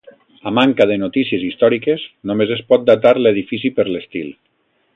[0.51, 4.37] A manca de notícies històriques, només es pot datar l'edifici per l'estil.